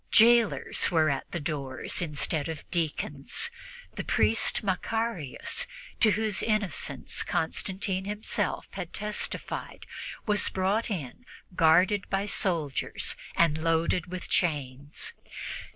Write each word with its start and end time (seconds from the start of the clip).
Jailers 0.09 0.89
were 0.89 1.11
at 1.11 1.29
the 1.29 1.39
doors 1.39 2.01
instead 2.01 2.49
of 2.49 2.67
deacons. 2.71 3.51
The 3.93 4.03
priest 4.03 4.63
Macarius, 4.63 5.67
to 5.99 6.09
whose 6.13 6.41
innocence 6.41 7.21
Constantine 7.21 8.05
himself 8.05 8.65
had 8.71 8.93
testified, 8.93 9.85
was 10.25 10.49
brought 10.49 10.89
in 10.89 11.23
guarded 11.55 12.09
by 12.09 12.25
soldiers 12.25 13.15
and 13.35 13.59
loaded 13.59 14.07
with 14.07 14.27
chains. 14.27 15.13